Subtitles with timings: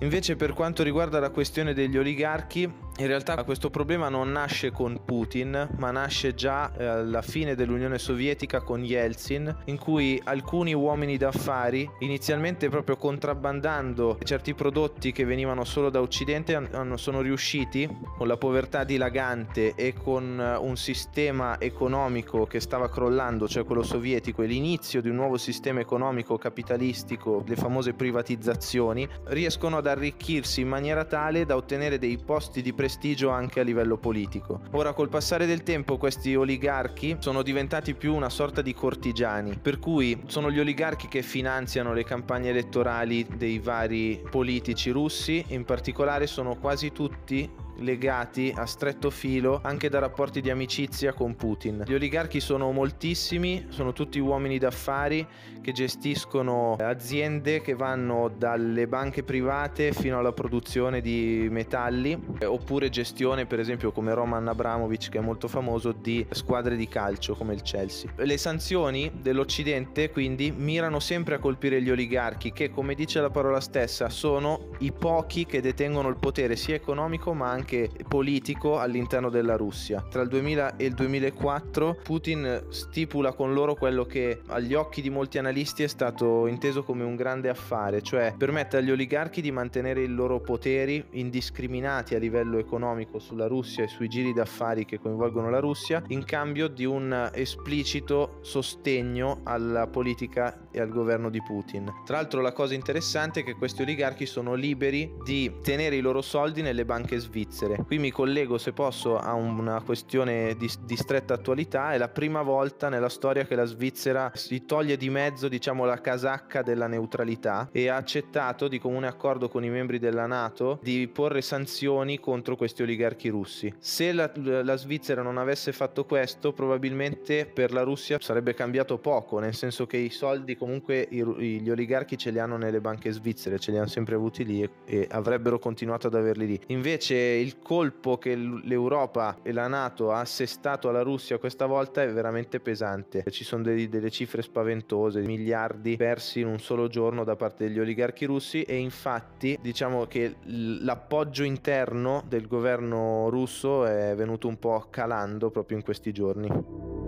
[0.00, 5.00] Invece per quanto riguarda la questione degli oligarchi, in realtà questo problema non nasce con
[5.06, 11.16] Putin, ma nasce già eh, alla fine dell'Unione Sovietica con Yeltsin, in cui alcuni uomini
[11.16, 18.36] d'affari, inizialmente proprio contrabbandando certi prodotti che venivano solo da Occidente, sono riusciti, con la
[18.36, 24.46] povertà dilagante e con eh, un sistema economico che stava crollando, cioè quello sovietico, e
[24.46, 31.06] l'inizio di un nuovo sistema economico capitalistico, le famose privatizzazioni, riescono ad arricchirsi in maniera
[31.06, 34.62] tale da ottenere dei posti di prestigio anche a livello politico.
[34.72, 39.78] Ora col passare del tempo questi oligarchi sono diventati più una sorta di cortigiani, per
[39.78, 46.26] cui sono gli oligarchi che finanziano le campagne elettorali dei vari politici russi, in particolare
[46.26, 47.48] sono quasi tutti
[47.80, 51.84] legati a stretto filo anche da rapporti di amicizia con Putin.
[51.86, 55.26] Gli oligarchi sono moltissimi, sono tutti uomini d'affari
[55.60, 63.46] che gestiscono aziende che vanno dalle banche private fino alla produzione di metalli oppure gestione
[63.46, 67.62] per esempio come Roman Abramovich che è molto famoso di squadre di calcio come il
[67.62, 68.10] Chelsea.
[68.16, 73.60] Le sanzioni dell'Occidente quindi mirano sempre a colpire gli oligarchi che come dice la parola
[73.60, 79.56] stessa sono i pochi che detengono il potere sia economico ma anche politico all'interno della
[79.56, 80.04] Russia.
[80.08, 85.10] Tra il 2000 e il 2004 Putin stipula con loro quello che agli occhi di
[85.10, 90.02] molti analisti è stato inteso come un grande affare, cioè permette agli oligarchi di mantenere
[90.02, 95.50] i loro poteri indiscriminati a livello economico sulla Russia e sui giri d'affari che coinvolgono
[95.50, 101.92] la Russia in cambio di un esplicito sostegno alla politica e al governo di Putin.
[102.04, 106.22] Tra l'altro la cosa interessante è che questi oligarchi sono liberi di tenere i loro
[106.22, 107.82] soldi nelle banche svizzere.
[107.84, 111.92] Qui mi collego, se posso, a una questione di, di, stretta attualità.
[111.92, 116.00] È la prima volta nella storia che la Svizzera si toglie di mezzo, diciamo, la
[116.00, 121.08] casacca della neutralità e ha accettato di comune accordo con i membri della Nato di
[121.08, 123.72] porre sanzioni contro questi oligarchi russi.
[123.78, 129.38] Se la, la Svizzera non avesse fatto questo, probabilmente per la Russia sarebbe cambiato poco,
[129.38, 133.58] nel senso che i soldi comunque i, gli oligarchi ce li hanno nelle banche svizzere,
[133.58, 136.60] ce li hanno sempre avuti lì e, e avrebbero continuato ad averli lì.
[136.68, 142.12] Invece il colpo che l'Europa e la Nato ha assestato alla Russia questa volta è
[142.12, 143.24] veramente pesante.
[143.30, 147.78] Ci sono dei, delle cifre spaventose, miliardi persi in un solo giorno da parte degli
[147.78, 154.86] oligarchi russi e infatti diciamo che l'appoggio interno del governo russo è venuto un po'
[154.90, 156.99] calando proprio in questi giorni.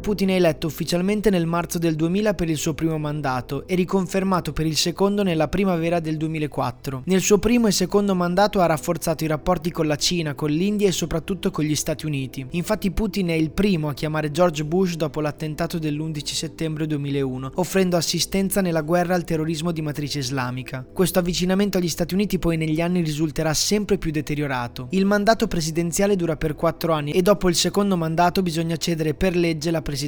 [0.00, 4.52] Putin è eletto ufficialmente nel marzo del 2000 per il suo primo mandato e riconfermato
[4.52, 7.02] per il secondo nella primavera del 2004.
[7.04, 10.88] Nel suo primo e secondo mandato ha rafforzato i rapporti con la Cina, con l'India
[10.88, 12.46] e soprattutto con gli Stati Uniti.
[12.52, 17.96] Infatti Putin è il primo a chiamare George Bush dopo l'attentato dell'11 settembre 2001, offrendo
[17.96, 20.84] assistenza nella guerra al terrorismo di matrice islamica.
[20.90, 24.88] Questo avvicinamento agli Stati Uniti poi negli anni risulterà sempre più deteriorato.
[24.90, 29.36] Il mandato presidenziale dura per quattro anni e dopo il secondo mandato bisogna cedere per
[29.36, 29.98] legge la presidenza.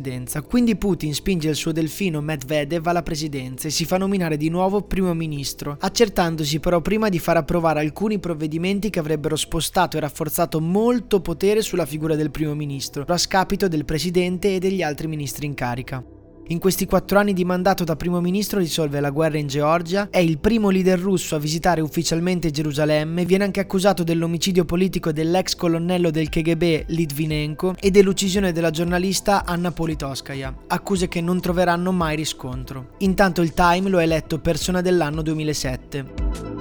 [0.47, 4.83] Quindi Putin spinge il suo delfino Medvedev alla presidenza e si fa nominare di nuovo
[4.83, 10.61] primo ministro, accertandosi però prima di far approvare alcuni provvedimenti che avrebbero spostato e rafforzato
[10.61, 15.47] molto potere sulla figura del primo ministro, a scapito del presidente e degli altri ministri
[15.47, 16.22] in carica.
[16.49, 20.19] In questi quattro anni di mandato da primo ministro risolve la guerra in Georgia, è
[20.19, 26.11] il primo leader russo a visitare ufficialmente Gerusalemme, viene anche accusato dell'omicidio politico dell'ex colonnello
[26.11, 32.91] del KGB Litvinenko e dell'uccisione della giornalista Anna Politoskaya, accuse che non troveranno mai riscontro.
[32.99, 36.52] Intanto il Time lo ha eletto persona dell'anno 2007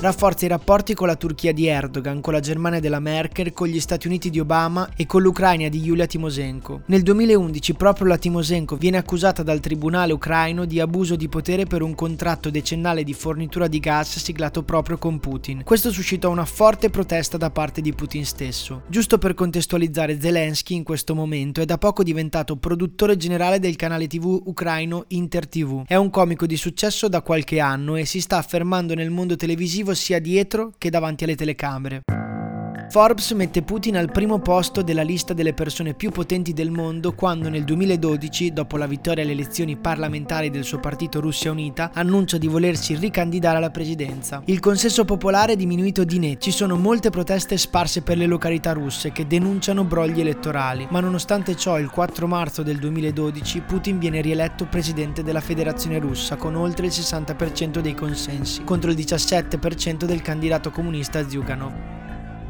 [0.00, 3.80] rafforza i rapporti con la Turchia di Erdogan, con la Germania della Merkel, con gli
[3.80, 6.82] Stati Uniti di Obama e con l'Ucraina di Yulia Timosenko.
[6.86, 11.82] Nel 2011 proprio la Timosenko viene accusata dal tribunale ucraino di abuso di potere per
[11.82, 15.62] un contratto decennale di fornitura di gas siglato proprio con Putin.
[15.64, 18.82] Questo suscitò una forte protesta da parte di Putin stesso.
[18.88, 24.06] Giusto per contestualizzare Zelensky in questo momento è da poco diventato produttore generale del canale
[24.06, 25.84] TV ucraino Inter TV.
[25.86, 29.83] È un comico di successo da qualche anno e si sta affermando nel mondo televisivo
[29.92, 32.02] sia dietro che davanti alle telecamere.
[32.90, 37.48] Forbes mette Putin al primo posto della lista delle persone più potenti del mondo quando
[37.48, 42.46] nel 2012, dopo la vittoria alle elezioni parlamentari del suo partito Russia Unita, annuncia di
[42.46, 44.42] volersi ricandidare alla presidenza.
[44.44, 48.72] Il consenso popolare è diminuito di net, ci sono molte proteste sparse per le località
[48.72, 54.20] russe che denunciano brogli elettorali, ma nonostante ciò il 4 marzo del 2012 Putin viene
[54.20, 60.22] rieletto presidente della Federazione Russa con oltre il 60% dei consensi, contro il 17% del
[60.22, 62.03] candidato comunista Zyuganov.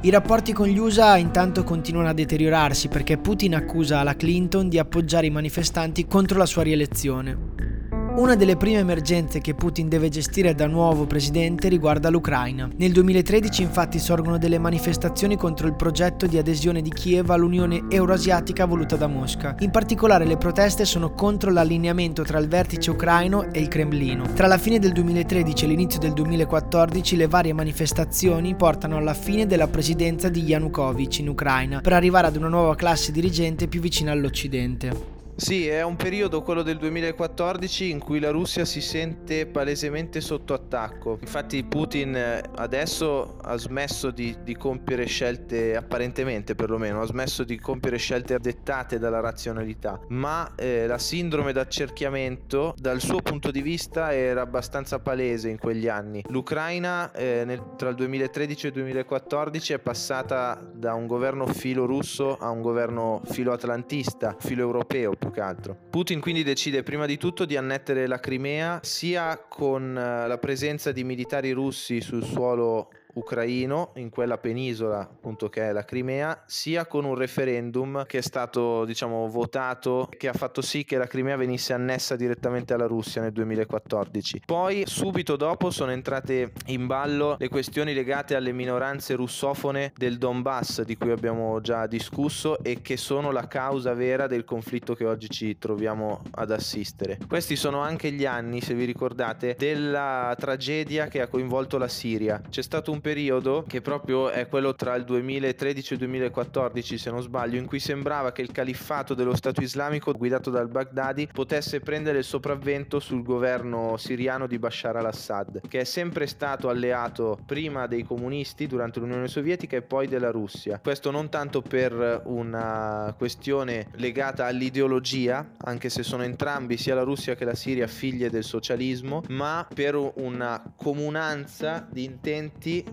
[0.04, 4.78] I rapporti con gli USA intanto continuano a deteriorarsi perché Putin accusa la Clinton di
[4.78, 7.73] appoggiare i manifestanti contro la sua rielezione.
[8.16, 12.70] Una delle prime emergenze che Putin deve gestire da nuovo presidente riguarda l'Ucraina.
[12.76, 18.66] Nel 2013 infatti sorgono delle manifestazioni contro il progetto di adesione di Kiev all'Unione Euroasiatica
[18.66, 19.56] voluta da Mosca.
[19.58, 24.32] In particolare le proteste sono contro l'allineamento tra il vertice ucraino e il Cremlino.
[24.32, 29.44] Tra la fine del 2013 e l'inizio del 2014 le varie manifestazioni portano alla fine
[29.44, 34.12] della presidenza di Yanukovych in Ucraina per arrivare ad una nuova classe dirigente più vicina
[34.12, 35.13] all'Occidente.
[35.36, 40.54] Sì, è un periodo, quello del 2014, in cui la Russia si sente palesemente sotto
[40.54, 41.18] attacco.
[41.20, 47.58] Infatti Putin eh, adesso ha smesso di, di, compiere scelte, apparentemente perlomeno, ha smesso di
[47.58, 54.14] compiere scelte dettate dalla razionalità, ma eh, la sindrome d'accerchiamento dal suo punto di vista
[54.14, 56.22] era abbastanza palese in quegli anni.
[56.28, 61.86] L'Ucraina eh, nel, tra il 2013 e il 2014 è passata da un governo filo
[61.86, 65.76] russo a un governo filo atlantista, filo europeo più che altro.
[65.90, 70.92] Putin quindi decide prima di tutto di annettere la Crimea sia con eh, la presenza
[70.92, 76.86] di militari russi sul suolo ucraino in quella penisola appunto che è la Crimea sia
[76.86, 81.36] con un referendum che è stato diciamo votato che ha fatto sì che la Crimea
[81.36, 87.48] venisse annessa direttamente alla Russia nel 2014 poi subito dopo sono entrate in ballo le
[87.48, 93.30] questioni legate alle minoranze russofone del Donbass di cui abbiamo già discusso e che sono
[93.30, 97.18] la causa vera del conflitto che oggi ci troviamo ad assistere.
[97.26, 102.40] Questi sono anche gli anni se vi ricordate della tragedia che ha coinvolto la Siria.
[102.48, 107.10] C'è stato un periodo che proprio è quello tra il 2013 e il 2014 se
[107.10, 111.80] non sbaglio in cui sembrava che il califfato dello Stato islamico guidato dal Baghdadi potesse
[111.80, 117.86] prendere il sopravvento sul governo siriano di Bashar al-Assad che è sempre stato alleato prima
[117.86, 120.80] dei comunisti durante l'Unione Sovietica e poi della Russia.
[120.82, 127.34] Questo non tanto per una questione legata all'ideologia anche se sono entrambi sia la Russia
[127.34, 132.92] che la Siria figlie del socialismo ma per una comunanza di intenti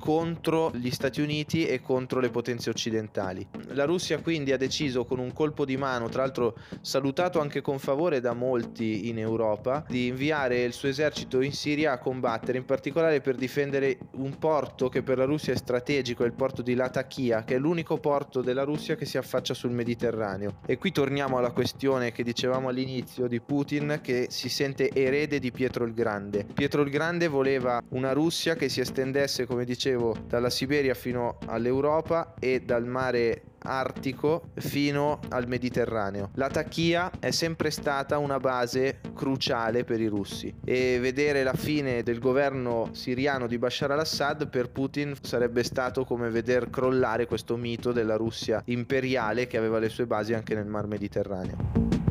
[0.00, 3.46] contro gli Stati Uniti e contro le potenze occidentali.
[3.68, 7.78] La Russia quindi ha deciso con un colpo di mano, tra l'altro salutato anche con
[7.78, 12.64] favore da molti in Europa, di inviare il suo esercito in Siria a combattere, in
[12.64, 16.74] particolare per difendere un porto che per la Russia è strategico, è il porto di
[16.74, 20.60] Latakia, che è l'unico porto della Russia che si affaccia sul Mediterraneo.
[20.64, 25.50] E qui torniamo alla questione che dicevamo all'inizio di Putin che si sente erede di
[25.52, 26.46] Pietro il Grande.
[26.54, 29.88] Pietro il Grande voleva una Russia che si estendesse, come dicevo,
[30.26, 36.30] dalla Siberia fino all'Europa e dal mare artico fino al Mediterraneo.
[36.34, 42.02] La Tachia è sempre stata una base cruciale per i russi e vedere la fine
[42.02, 47.92] del governo siriano di Bashar al-Assad per Putin sarebbe stato come veder crollare questo mito
[47.92, 52.09] della Russia imperiale che aveva le sue basi anche nel Mar Mediterraneo.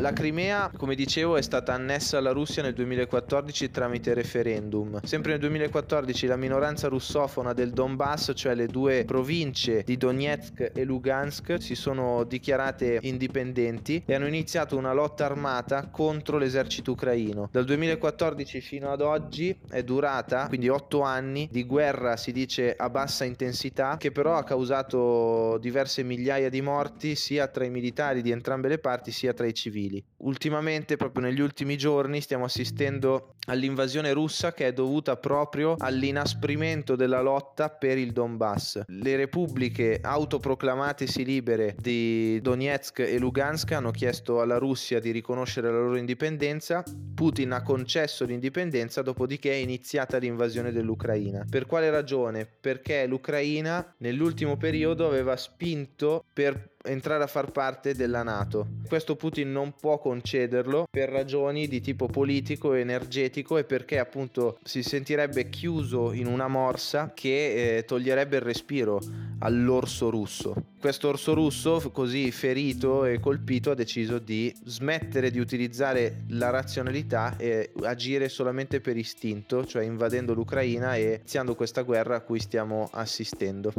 [0.00, 5.00] La Crimea, come dicevo, è stata annessa alla Russia nel 2014 tramite referendum.
[5.04, 10.84] Sempre nel 2014 la minoranza russofona del Donbass, cioè le due province di Donetsk e
[10.84, 17.48] Lugansk, si sono dichiarate indipendenti e hanno iniziato una lotta armata contro l'esercito ucraino.
[17.52, 22.90] Dal 2014 fino ad oggi è durata quindi otto anni di guerra, si dice a
[22.90, 28.32] bassa intensità, che però ha causato diverse migliaia di morti sia tra i militari di
[28.32, 30.04] entrambe le parti sia tra i civili civili.
[30.18, 37.20] Ultimamente, proprio negli ultimi giorni, stiamo assistendo all'invasione russa che è dovuta proprio all'inasprimento della
[37.20, 38.82] lotta per il Donbass.
[38.86, 45.78] Le repubbliche autoproclamatesi libere di Donetsk e Lugansk hanno chiesto alla Russia di riconoscere la
[45.78, 46.82] loro indipendenza.
[47.14, 51.44] Putin ha concesso l'indipendenza, dopodiché è iniziata l'invasione dell'Ucraina.
[51.48, 52.46] Per quale ragione?
[52.46, 58.66] Perché l'Ucraina nell'ultimo periodo aveva spinto per entrare a far parte della Nato.
[58.86, 64.82] Questo Putin non può concederlo per ragioni di tipo politico, energetico e perché appunto si
[64.82, 69.00] sentirebbe chiuso in una morsa che eh, toglierebbe il respiro
[69.40, 70.54] all'orso russo.
[70.78, 77.36] Questo orso russo, così ferito e colpito, ha deciso di smettere di utilizzare la razionalità
[77.38, 82.88] e agire solamente per istinto, cioè invadendo l'Ucraina e iniziando questa guerra a cui stiamo
[82.92, 83.72] assistendo.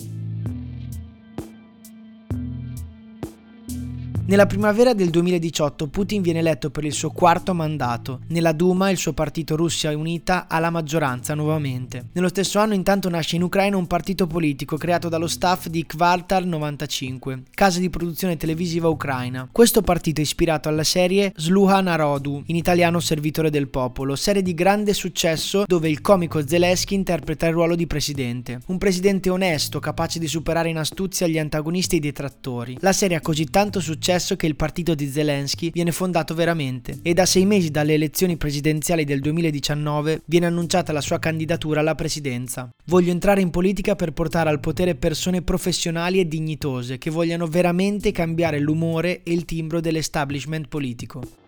[4.27, 8.21] Nella primavera del 2018 Putin viene eletto per il suo quarto mandato.
[8.29, 12.07] Nella Duma il suo partito Russia Unita ha la maggioranza nuovamente.
[12.13, 16.47] Nello stesso anno intanto nasce in Ucraina un partito politico creato dallo staff di Kvartal
[16.47, 19.47] 95, casa di produzione televisiva ucraina.
[19.51, 24.55] Questo partito è ispirato alla serie Sluha Narodu, in italiano Servitore del Popolo, serie di
[24.55, 28.59] grande successo dove il comico Zelensky interpreta il ruolo di presidente.
[28.65, 32.77] Un presidente onesto, capace di superare in astuzia gli antagonisti e i detrattori.
[32.79, 36.99] La serie ha così tanto successo successo che il partito di Zelensky viene fondato veramente
[37.01, 41.95] e da sei mesi dalle elezioni presidenziali del 2019 viene annunciata la sua candidatura alla
[41.95, 42.69] presidenza.
[42.85, 48.11] Voglio entrare in politica per portare al potere persone professionali e dignitose che vogliano veramente
[48.11, 51.44] cambiare l'umore e il timbro dell'establishment politico.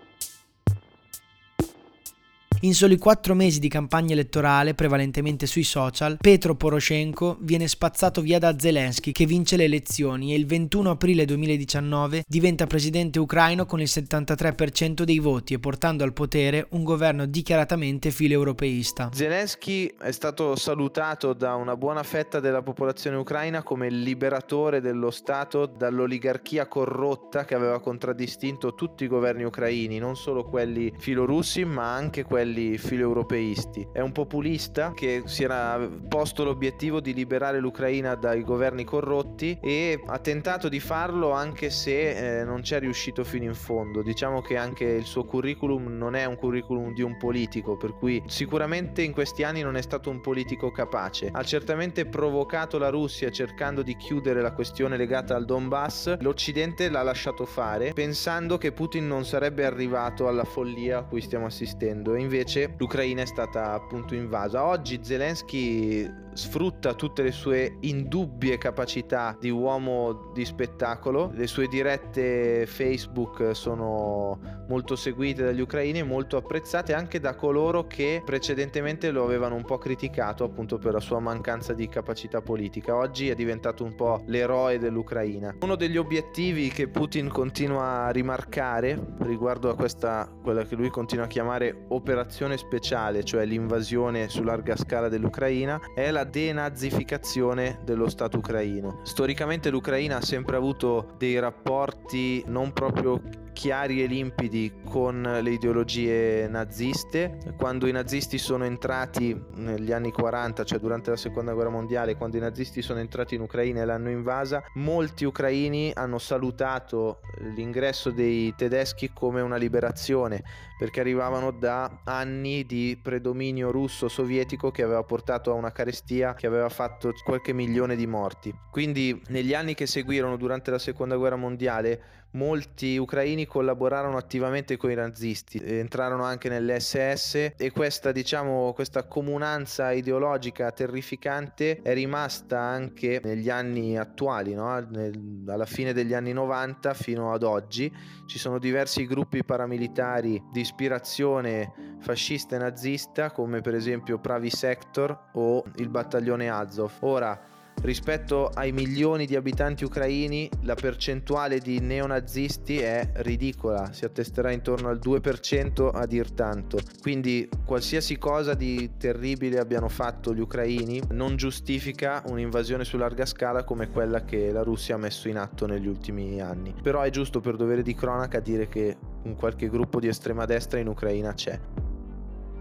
[2.61, 8.39] In soli quattro mesi di campagna elettorale, prevalentemente sui social, Petro Poroshenko viene spazzato via
[8.39, 13.79] da Zelensky che vince le elezioni e il 21 aprile 2019 diventa presidente ucraino con
[13.79, 19.11] il 73% dei voti e portando al potere un governo dichiaratamente filo-europeista.
[19.13, 25.67] Zelensky è stato salutato da una buona fetta della popolazione ucraina come liberatore dello Stato
[25.67, 32.23] dall'oligarchia corrotta che aveva contraddistinto tutti i governi ucraini, non solo quelli filorussi ma anche
[32.23, 33.89] quelli quelli filoeuropeisti.
[33.91, 35.77] È un populista che si era
[36.07, 42.39] posto l'obiettivo di liberare l'Ucraina dai governi corrotti e ha tentato di farlo anche se
[42.39, 44.01] eh, non ci è riuscito fino in fondo.
[44.01, 48.23] Diciamo che anche il suo curriculum non è un curriculum di un politico, per cui
[48.27, 51.29] sicuramente in questi anni non è stato un politico capace.
[51.33, 56.17] Ha certamente provocato la Russia cercando di chiudere la questione legata al Donbass.
[56.21, 61.45] L'Occidente l'ha lasciato fare pensando che Putin non sarebbe arrivato alla follia a cui stiamo
[61.45, 64.63] assistendo e invece invece l'Ucraina è stata appunto invasa.
[64.63, 72.67] Oggi Zelensky sfrutta tutte le sue indubbie capacità di uomo di spettacolo, le sue dirette
[72.67, 79.23] Facebook sono molto seguite dagli ucraini e molto apprezzate anche da coloro che precedentemente lo
[79.23, 82.95] avevano un po' criticato appunto per la sua mancanza di capacità politica.
[82.95, 85.55] Oggi è diventato un po' l'eroe dell'Ucraina.
[85.61, 91.25] Uno degli obiettivi che Putin continua a rimarcare riguardo a questa quella che lui continua
[91.25, 98.37] a chiamare operazione speciale, cioè l'invasione su larga scala dell'Ucraina, è la denazificazione dello Stato
[98.37, 98.99] ucraino.
[99.03, 103.21] Storicamente l'Ucraina ha sempre avuto dei rapporti non proprio
[103.57, 107.39] chiari e limpidi con le ideologie naziste.
[107.57, 112.37] Quando i nazisti sono entrati negli anni 40, cioè durante la seconda guerra mondiale, quando
[112.37, 117.21] i nazisti sono entrati in Ucraina e l'hanno invasa, molti ucraini hanno salutato
[117.55, 120.43] l'ingresso dei tedeschi come una liberazione
[120.77, 126.69] perché arrivavano da anni di predominio russo-sovietico che aveva portato a una carestia che aveva
[126.69, 128.53] fatto qualche milione di morti.
[128.69, 134.91] Quindi negli anni che seguirono durante la seconda guerra mondiale molti ucraini collaborarono attivamente con
[134.91, 143.21] i nazisti, entrarono anche nell'SS e questa, diciamo, questa comunanza ideologica terrificante è rimasta anche
[143.23, 144.73] negli anni attuali, no?
[144.73, 147.91] Alla fine degli anni 90 fino ad oggi.
[148.25, 155.29] Ci sono diversi gruppi paramilitari di ispirazione fascista e nazista come per esempio Pravi Sector
[155.33, 156.91] o il battaglione Azov.
[156.99, 157.39] Ora,
[157.81, 164.89] rispetto ai milioni di abitanti ucraini la percentuale di neonazisti è ridicola, si attesterà intorno
[164.89, 166.79] al 2% a dir tanto.
[167.01, 173.63] Quindi qualsiasi cosa di terribile abbiano fatto gli ucraini non giustifica un'invasione su larga scala
[173.63, 176.73] come quella che la Russia ha messo in atto negli ultimi anni.
[176.81, 180.79] Però è giusto per dovere di cronaca dire che un qualche gruppo di estrema destra
[180.79, 181.59] in Ucraina c'è.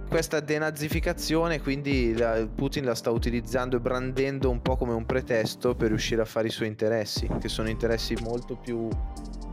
[0.08, 5.74] Questa denazificazione quindi la, Putin la sta utilizzando e brandendo un po' come un pretesto
[5.74, 8.88] per riuscire a fare i suoi interessi, che sono interessi molto più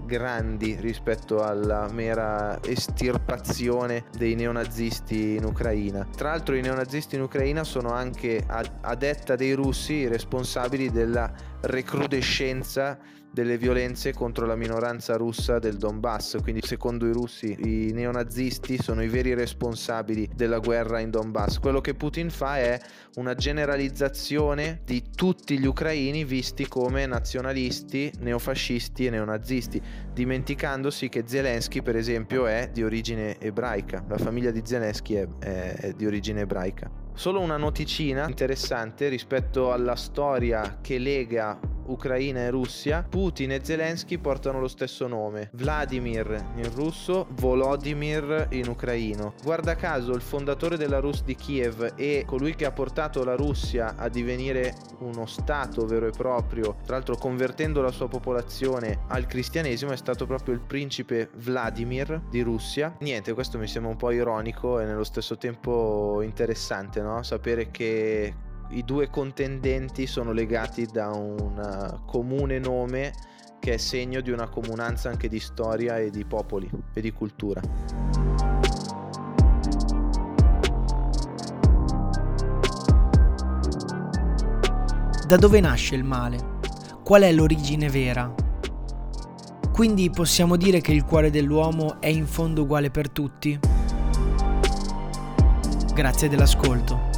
[0.06, 6.08] grandi rispetto alla mera estirpazione dei neonazisti in Ucraina.
[6.16, 11.32] Tra l'altro i neonazisti in Ucraina sono anche a, a detta dei russi responsabili della
[11.64, 12.98] recrudescenza
[13.34, 19.02] delle violenze contro la minoranza russa del Donbass, quindi secondo i russi i neonazisti sono
[19.02, 21.58] i veri responsabili della guerra in Donbass.
[21.58, 22.80] Quello che Putin fa è
[23.16, 29.82] una generalizzazione di tutti gli ucraini visti come nazionalisti, neofascisti e neonazisti,
[30.14, 35.74] dimenticandosi che Zelensky per esempio è di origine ebraica, la famiglia di Zelensky è, è,
[35.74, 37.03] è di origine ebraica.
[37.16, 44.18] Solo una noticina interessante rispetto alla storia che lega Ucraina e Russia, Putin e Zelensky
[44.18, 49.34] portano lo stesso nome, Vladimir in russo, Volodymyr in ucraino.
[49.44, 53.96] Guarda caso il fondatore della Rus di Kiev e colui che ha portato la Russia
[53.98, 59.92] a divenire uno stato vero e proprio, tra l'altro convertendo la sua popolazione al cristianesimo
[59.92, 62.96] è stato proprio il principe Vladimir di Russia.
[63.00, 67.22] Niente, questo mi sembra un po' ironico e nello stesso tempo interessante, no?
[67.24, 68.34] Sapere che
[68.70, 73.14] i due contendenti sono legati da un eh, comune nome
[73.60, 77.62] che è segno di una comunanza anche di storia e di popoli e di cultura.
[85.26, 86.52] Da dove nasce il male?
[87.04, 88.34] Qual è l'origine vera?
[89.72, 93.58] Quindi possiamo dire che il cuore dell'uomo è in fondo uguale per tutti?
[95.94, 97.13] Grazie dell'ascolto.